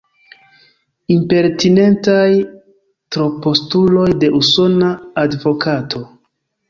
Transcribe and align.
Impertinentaj 1.15 2.31
tropostuloj 3.17 4.07
de 4.25 4.31
usona 4.39 4.91
advokato. 5.29 6.03